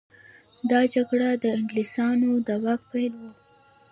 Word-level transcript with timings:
دا 0.71 0.79
جګړه 0.93 1.29
د 1.43 1.45
انګلیسانو 1.59 2.31
د 2.47 2.49
واک 2.63 2.81
پیل 2.91 3.13
و. 3.21 3.23